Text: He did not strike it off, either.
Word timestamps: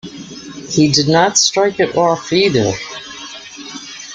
He 0.71 0.91
did 0.91 1.07
not 1.07 1.37
strike 1.37 1.79
it 1.79 1.95
off, 1.95 2.33
either. 2.33 2.73